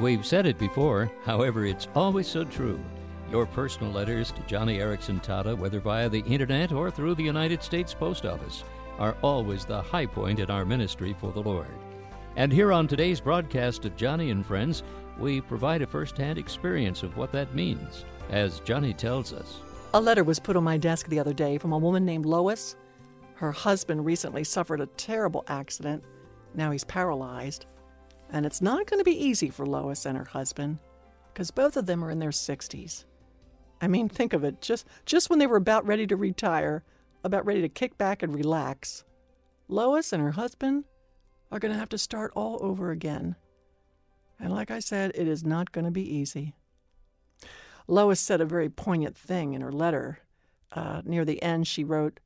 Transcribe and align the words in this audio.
We've 0.00 0.24
said 0.24 0.46
it 0.46 0.58
before, 0.58 1.10
however, 1.24 1.66
it's 1.66 1.88
always 1.94 2.28
so 2.28 2.44
true. 2.44 2.80
Your 3.32 3.46
personal 3.46 3.92
letters 3.92 4.30
to 4.30 4.40
Joni 4.42 4.78
Eareckson 4.78 5.22
Tada, 5.22 5.58
whether 5.58 5.80
via 5.80 6.08
the 6.08 6.20
internet 6.20 6.70
or 6.70 6.88
through 6.88 7.16
the 7.16 7.24
United 7.24 7.64
States 7.64 7.94
Post 7.94 8.24
Office, 8.24 8.62
are 9.00 9.16
always 9.22 9.64
the 9.64 9.82
high 9.82 10.06
point 10.06 10.38
in 10.38 10.50
our 10.50 10.64
ministry 10.64 11.16
for 11.18 11.32
the 11.32 11.42
Lord. 11.42 11.66
And 12.36 12.52
here 12.52 12.72
on 12.72 12.86
today's 12.86 13.20
broadcast 13.20 13.84
of 13.86 13.96
Joni 13.96 14.30
and 14.30 14.46
Friends, 14.46 14.84
we 15.18 15.40
provide 15.40 15.82
a 15.82 15.86
first 15.86 16.16
hand 16.16 16.38
experience 16.38 17.02
of 17.02 17.16
what 17.16 17.32
that 17.32 17.52
means, 17.52 18.04
as 18.30 18.60
Joni 18.60 18.96
tells 18.96 19.32
us. 19.32 19.62
A 19.94 20.00
letter 20.00 20.22
was 20.22 20.38
put 20.38 20.56
on 20.56 20.62
my 20.62 20.76
desk 20.76 21.08
the 21.08 21.18
other 21.18 21.32
day 21.32 21.58
from 21.58 21.72
a 21.72 21.78
woman 21.78 22.04
named 22.04 22.24
Lois. 22.24 22.76
Her 23.34 23.50
husband 23.50 24.06
recently 24.06 24.44
suffered 24.44 24.80
a 24.80 24.86
terrible 24.86 25.44
accident. 25.48 26.04
Now 26.54 26.70
he's 26.70 26.84
paralyzed. 26.84 27.66
And 28.30 28.44
it's 28.44 28.60
not 28.60 28.86
going 28.86 29.00
to 29.00 29.04
be 29.04 29.24
easy 29.24 29.50
for 29.50 29.66
Lois 29.66 30.04
and 30.04 30.16
her 30.18 30.24
husband 30.24 30.78
because 31.32 31.50
both 31.50 31.76
of 31.76 31.86
them 31.86 32.04
are 32.04 32.10
in 32.10 32.18
their 32.18 32.30
60s. 32.30 33.04
I 33.80 33.88
mean, 33.88 34.08
think 34.08 34.32
of 34.32 34.44
it. 34.44 34.60
Just, 34.60 34.86
just 35.06 35.30
when 35.30 35.38
they 35.38 35.46
were 35.46 35.56
about 35.56 35.86
ready 35.86 36.06
to 36.06 36.16
retire, 36.16 36.82
about 37.22 37.46
ready 37.46 37.60
to 37.62 37.68
kick 37.68 37.96
back 37.96 38.22
and 38.22 38.34
relax, 38.34 39.04
Lois 39.68 40.12
and 40.12 40.22
her 40.22 40.32
husband 40.32 40.84
are 41.50 41.58
going 41.58 41.72
to 41.72 41.78
have 41.78 41.88
to 41.90 41.98
start 41.98 42.32
all 42.34 42.58
over 42.60 42.90
again. 42.90 43.36
And 44.40 44.52
like 44.52 44.70
I 44.70 44.80
said, 44.80 45.12
it 45.14 45.28
is 45.28 45.44
not 45.44 45.72
going 45.72 45.84
to 45.84 45.90
be 45.90 46.02
easy. 46.02 46.54
Lois 47.86 48.20
said 48.20 48.40
a 48.40 48.46
very 48.46 48.68
poignant 48.68 49.16
thing 49.16 49.54
in 49.54 49.62
her 49.62 49.72
letter. 49.72 50.20
Uh, 50.72 51.02
near 51.04 51.24
the 51.24 51.42
end, 51.42 51.66
she 51.66 51.82
wrote, 51.84 52.20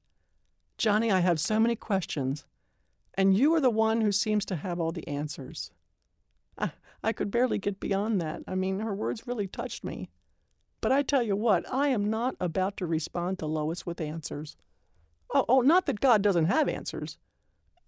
Joni, 0.78 1.12
I 1.12 1.20
have 1.20 1.38
so 1.38 1.60
many 1.60 1.76
questions, 1.76 2.44
and 3.14 3.36
you 3.36 3.54
are 3.54 3.60
the 3.60 3.70
one 3.70 4.00
who 4.00 4.10
seems 4.10 4.44
to 4.46 4.56
have 4.56 4.80
all 4.80 4.90
the 4.90 5.06
answers. 5.06 5.70
I, 6.58 6.72
I 7.02 7.12
could 7.12 7.30
barely 7.30 7.58
get 7.58 7.80
beyond 7.80 8.20
that. 8.20 8.42
I 8.46 8.54
mean, 8.54 8.80
her 8.80 8.94
words 8.94 9.26
really 9.26 9.46
touched 9.46 9.84
me. 9.84 10.10
But 10.80 10.92
I 10.92 11.02
tell 11.02 11.22
you 11.22 11.36
what, 11.36 11.64
I 11.72 11.88
am 11.88 12.10
not 12.10 12.34
about 12.40 12.76
to 12.78 12.86
respond 12.86 13.38
to 13.38 13.46
Lois 13.46 13.86
with 13.86 14.00
answers. 14.00 14.56
Oh, 15.32 15.44
oh, 15.48 15.60
not 15.60 15.86
that 15.86 16.00
God 16.00 16.22
doesn't 16.22 16.46
have 16.46 16.68
answers. 16.68 17.18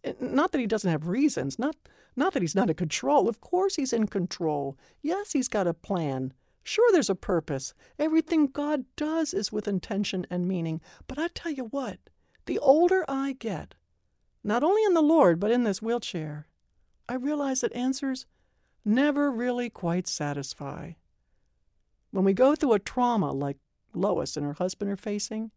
Eh, 0.04 0.12
not 0.20 0.52
that 0.52 0.60
he 0.60 0.66
doesn't 0.66 0.90
have 0.90 1.08
reasons. 1.08 1.58
Not, 1.58 1.76
not 2.16 2.32
that 2.32 2.42
he's 2.42 2.54
not 2.54 2.70
in 2.70 2.76
control. 2.76 3.28
Of 3.28 3.40
course 3.40 3.74
he's 3.76 3.92
in 3.92 4.06
control. 4.06 4.78
Yes, 5.02 5.32
he's 5.32 5.48
got 5.48 5.66
a 5.66 5.74
plan. 5.74 6.32
Sure, 6.62 6.90
there's 6.92 7.10
a 7.10 7.14
purpose. 7.14 7.74
Everything 7.98 8.46
God 8.46 8.84
does 8.96 9.34
is 9.34 9.52
with 9.52 9.68
intention 9.68 10.26
and 10.30 10.48
meaning. 10.48 10.80
But 11.06 11.18
I 11.18 11.28
tell 11.28 11.52
you 11.52 11.64
what, 11.64 11.98
the 12.46 12.58
older 12.58 13.04
I 13.08 13.34
get, 13.38 13.74
not 14.42 14.62
only 14.62 14.82
in 14.84 14.94
the 14.94 15.02
Lord, 15.02 15.40
but 15.40 15.50
in 15.50 15.64
this 15.64 15.82
wheelchair, 15.82 16.46
I 17.08 17.14
realize 17.14 17.60
that 17.60 17.74
answers 17.74 18.24
never 18.84 19.30
really 19.30 19.70
quite 19.70 20.06
satisfy. 20.06 20.92
When 22.10 22.24
we 22.24 22.32
go 22.32 22.54
through 22.54 22.74
a 22.74 22.78
trauma 22.78 23.32
like 23.32 23.56
Lois 23.94 24.36
and 24.36 24.46
her 24.46 24.52
husband 24.54 24.90
are 24.90 24.96
facing, 24.96 25.50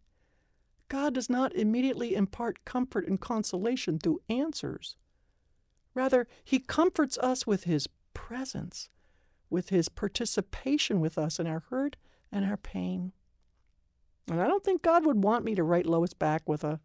God 0.89 1.13
does 1.13 1.29
not 1.29 1.53
immediately 1.53 2.15
impart 2.15 2.65
comfort 2.65 3.07
and 3.07 3.19
consolation 3.19 3.99
through 3.99 4.21
answers. 4.29 4.95
Rather, 5.93 6.27
He 6.43 6.59
comforts 6.59 7.17
us 7.17 7.45
with 7.45 7.65
His 7.65 7.87
presence, 8.13 8.89
with 9.49 9.69
His 9.69 9.89
participation 9.89 10.99
with 10.99 11.17
us 11.17 11.39
in 11.39 11.47
our 11.47 11.63
hurt 11.69 11.97
and 12.31 12.45
our 12.45 12.57
pain. 12.57 13.11
And 14.29 14.41
I 14.41 14.47
don't 14.47 14.63
think 14.63 14.81
God 14.81 15.05
would 15.05 15.23
want 15.23 15.45
me 15.45 15.55
to 15.55 15.63
write 15.63 15.85
Lois 15.85 16.13
back 16.13 16.47
with 16.47 16.63
a, 16.63 16.79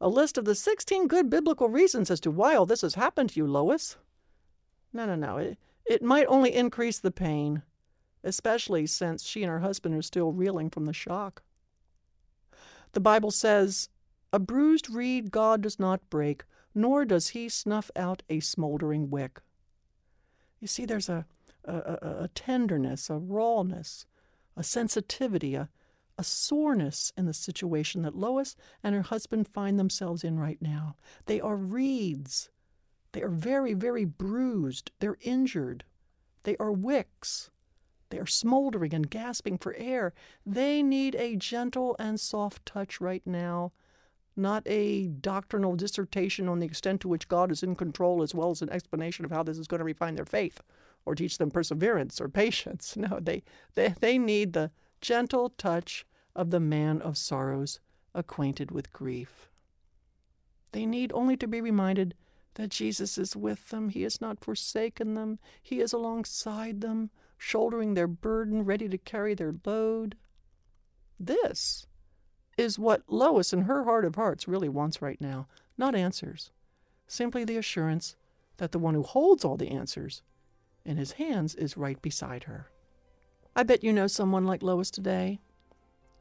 a 0.00 0.08
list 0.08 0.38
of 0.38 0.44
the 0.44 0.54
16 0.54 1.08
good 1.08 1.28
biblical 1.28 1.68
reasons 1.68 2.10
as 2.10 2.20
to 2.20 2.30
why 2.30 2.54
all 2.54 2.66
this 2.66 2.82
has 2.82 2.94
happened 2.94 3.30
to 3.30 3.40
you, 3.40 3.46
Lois. 3.46 3.96
No, 4.98 5.06
no, 5.06 5.14
no. 5.14 5.36
It, 5.36 5.58
it 5.86 6.02
might 6.02 6.26
only 6.26 6.52
increase 6.52 6.98
the 6.98 7.12
pain, 7.12 7.62
especially 8.24 8.84
since 8.88 9.22
she 9.22 9.44
and 9.44 9.50
her 9.50 9.60
husband 9.60 9.94
are 9.94 10.02
still 10.02 10.32
reeling 10.32 10.70
from 10.70 10.86
the 10.86 10.92
shock. 10.92 11.44
The 12.94 13.00
Bible 13.00 13.30
says, 13.30 13.90
A 14.32 14.40
bruised 14.40 14.90
reed 14.90 15.30
God 15.30 15.60
does 15.60 15.78
not 15.78 16.10
break, 16.10 16.42
nor 16.74 17.04
does 17.04 17.28
he 17.28 17.48
snuff 17.48 17.92
out 17.94 18.24
a 18.28 18.40
smoldering 18.40 19.08
wick. 19.08 19.40
You 20.58 20.66
see, 20.66 20.84
there's 20.84 21.08
a, 21.08 21.26
a, 21.64 22.24
a, 22.24 22.30
tenderness, 22.34 23.08
a 23.08 23.18
rawness, 23.18 24.04
a 24.56 24.64
sensitivity, 24.64 25.54
a, 25.54 25.68
a 26.18 26.24
soreness 26.24 27.12
in 27.16 27.26
the 27.26 27.32
situation 27.32 28.02
that 28.02 28.16
Lois 28.16 28.56
and 28.82 28.96
her 28.96 29.02
husband 29.02 29.46
find 29.46 29.78
themselves 29.78 30.24
in 30.24 30.40
right 30.40 30.60
now. 30.60 30.96
They 31.26 31.40
are 31.40 31.56
reeds 31.56 32.50
they 33.12 33.22
are 33.22 33.28
very, 33.28 33.74
very 33.74 34.04
bruised. 34.04 34.90
They're 34.98 35.18
injured. 35.22 35.84
They 36.42 36.56
are 36.58 36.72
wicks. 36.72 37.50
They 38.10 38.18
are 38.18 38.26
smoldering 38.26 38.94
and 38.94 39.10
gasping 39.10 39.58
for 39.58 39.74
air. 39.74 40.14
They 40.46 40.82
need 40.82 41.14
a 41.14 41.36
gentle 41.36 41.96
and 41.98 42.18
soft 42.18 42.64
touch 42.64 43.00
right 43.00 43.22
now, 43.26 43.72
not 44.36 44.62
a 44.66 45.08
doctrinal 45.08 45.76
dissertation 45.76 46.48
on 46.48 46.58
the 46.58 46.66
extent 46.66 47.02
to 47.02 47.08
which 47.08 47.28
God 47.28 47.50
is 47.50 47.62
in 47.62 47.74
control, 47.74 48.22
as 48.22 48.34
well 48.34 48.50
as 48.50 48.62
an 48.62 48.70
explanation 48.70 49.24
of 49.24 49.30
how 49.30 49.42
this 49.42 49.58
is 49.58 49.66
going 49.66 49.80
to 49.80 49.84
refine 49.84 50.14
their 50.14 50.24
faith 50.24 50.60
or 51.04 51.14
teach 51.14 51.38
them 51.38 51.50
perseverance 51.50 52.20
or 52.20 52.28
patience. 52.30 52.96
No, 52.96 53.18
they, 53.20 53.42
they, 53.74 53.94
they 54.00 54.18
need 54.18 54.52
the 54.52 54.70
gentle 55.00 55.50
touch 55.50 56.06
of 56.34 56.50
the 56.50 56.60
man 56.60 57.02
of 57.02 57.18
sorrows, 57.18 57.80
acquainted 58.14 58.70
with 58.70 58.92
grief. 58.92 59.50
They 60.72 60.86
need 60.86 61.12
only 61.12 61.36
to 61.38 61.48
be 61.48 61.60
reminded 61.60 62.14
that 62.58 62.70
Jesus 62.70 63.16
is 63.16 63.36
with 63.36 63.68
them. 63.68 63.88
He 63.88 64.02
has 64.02 64.20
not 64.20 64.40
forsaken 64.40 65.14
them. 65.14 65.38
He 65.62 65.80
is 65.80 65.92
alongside 65.92 66.80
them, 66.80 67.10
shouldering 67.38 67.94
their 67.94 68.08
burden, 68.08 68.64
ready 68.64 68.88
to 68.88 68.98
carry 68.98 69.32
their 69.34 69.54
load. 69.64 70.16
This 71.20 71.86
is 72.56 72.76
what 72.76 73.04
Lois 73.06 73.52
in 73.52 73.62
her 73.62 73.84
heart 73.84 74.04
of 74.04 74.16
hearts 74.16 74.48
really 74.48 74.68
wants 74.68 75.00
right 75.00 75.20
now 75.20 75.46
not 75.78 75.94
answers, 75.94 76.50
simply 77.06 77.44
the 77.44 77.56
assurance 77.56 78.16
that 78.56 78.72
the 78.72 78.80
one 78.80 78.94
who 78.94 79.04
holds 79.04 79.44
all 79.44 79.56
the 79.56 79.70
answers 79.70 80.22
in 80.84 80.96
his 80.96 81.12
hands 81.12 81.54
is 81.54 81.76
right 81.76 82.02
beside 82.02 82.44
her. 82.44 82.66
I 83.54 83.62
bet 83.62 83.84
you 83.84 83.92
know 83.92 84.08
someone 84.08 84.44
like 84.44 84.64
Lois 84.64 84.90
today, 84.90 85.38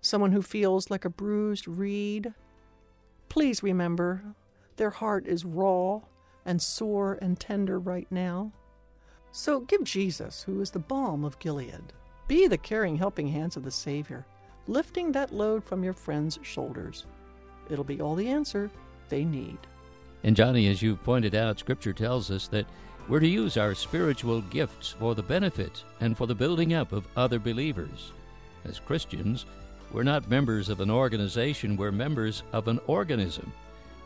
someone 0.02 0.34
who 0.34 0.44
feels 0.44 0.92
like 0.92 1.04
a 1.04 1.09
bruised 1.09 1.68
reed. 1.68 2.36
Please 3.28 3.64
remember, 3.64 4.36
their 4.75 4.92
heart 4.92 5.25
is 5.25 5.44
raw 5.44 6.02
and 6.47 6.59
sore 6.59 7.19
and 7.22 7.40
tender 7.40 7.78
right 7.78 8.08
now. 8.09 8.52
So 9.31 9.59
give 9.59 9.84
Jesus, 9.84 10.41
who 10.44 10.62
is 10.62 10.72
the 10.72 10.80
balm 10.80 11.24
of 11.24 11.38
Gilead. 11.38 11.94
Be 12.28 12.47
the 12.47 12.58
caring, 12.58 12.96
helping 12.96 13.28
hands 13.28 13.56
of 13.56 13.63
the 13.63 13.72
Savior, 13.72 14.25
lifting 14.68 15.12
that 15.12 15.31
load 15.31 15.63
from 15.63 15.84
your 15.84 15.94
friend's 15.94 16.40
shoulders. 16.41 17.06
It'll 17.69 17.84
be 17.84 18.02
all 18.02 18.16
the 18.16 18.30
answer 18.30 18.72
they 19.09 19.24
need. 19.24 19.57
And 20.24 20.36
Joni, 20.36 20.72
as 20.72 20.81
you've 20.81 21.03
pointed 21.03 21.36
out, 21.36 21.59
Scripture 21.59 21.94
tells 21.94 22.31
us 22.31 22.47
that 22.47 22.66
we're 23.07 23.19
to 23.19 23.28
use 23.28 23.56
our 23.56 23.75
spiritual 23.75 24.41
gifts 24.41 24.90
for 24.90 25.16
the 25.16 25.24
benefit 25.24 25.84
and 26.02 26.18
for 26.18 26.28
the 26.28 26.36
building 26.36 26.74
up 26.74 26.91
of 26.91 27.07
other 27.16 27.40
believers. 27.40 28.12
As 28.66 28.80
Christians, 28.80 29.46
we're 29.94 30.03
not 30.03 30.30
members 30.30 30.68
of 30.68 30.81
an 30.81 30.91
organization, 30.91 31.78
we're 31.78 31.91
members 31.91 32.44
of 32.52 32.68
an 32.68 32.80
organism. 32.88 33.53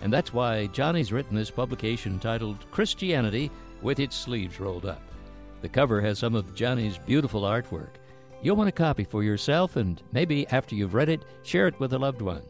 And 0.02 0.12
that's 0.12 0.34
why 0.34 0.68
Joni's 0.68 1.12
written 1.12 1.36
this 1.36 1.52
publication 1.52 2.20
titled 2.20 2.70
Christianity 2.72 3.52
with 3.82 4.00
its 4.00 4.16
sleeves 4.16 4.60
rolled 4.60 4.86
up. 4.86 5.02
The 5.62 5.70
cover 5.70 6.02
has 6.02 6.20
some 6.20 6.36
of 6.36 6.56
Joni's 6.56 6.98
beautiful 6.98 7.44
artwork. 7.44 7.96
You'll 8.42 8.56
want 8.56 8.70
a 8.70 8.74
copy 8.74 9.04
for 9.04 9.24
yourself, 9.24 9.76
and 9.76 10.02
maybe 10.12 10.48
after 10.48 10.74
you've 10.74 10.96
read 10.96 11.10
it, 11.10 11.24
share 11.44 11.68
it 11.68 11.80
with 11.80 11.94
a 11.94 12.00
loved 12.00 12.22
one. 12.22 12.42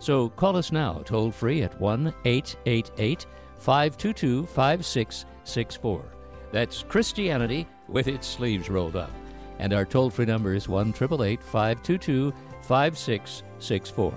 So 0.00 0.28
call 0.30 0.56
us 0.56 0.72
now, 0.72 1.02
toll 1.04 1.30
free 1.30 1.62
at 1.62 1.80
1 1.80 2.12
888 2.24 3.26
522 3.58 4.46
5664. 4.46 6.04
That's 6.50 6.82
Christianity 6.82 7.68
with 7.88 8.08
its 8.08 8.26
sleeves 8.26 8.70
rolled 8.70 8.96
up. 8.96 9.10
And 9.58 9.72
our 9.72 9.84
toll 9.84 10.10
free 10.10 10.26
number 10.26 10.54
is 10.54 10.68
1 10.68 10.92
522 10.92 12.32
5664. 12.62 14.14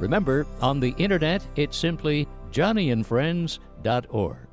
Remember, 0.00 0.46
on 0.62 0.80
the 0.80 0.94
internet, 0.96 1.46
it's 1.56 1.76
simply 1.76 2.26
joniandfriends.org. 2.52 4.49